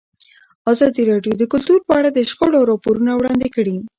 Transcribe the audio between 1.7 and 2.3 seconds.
په اړه د